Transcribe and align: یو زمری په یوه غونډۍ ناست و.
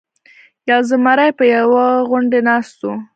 یو 0.69 0.79
زمری 0.89 1.29
په 1.37 1.43
یوه 1.55 1.85
غونډۍ 2.09 2.39
ناست 2.47 2.79
و. 2.83 2.85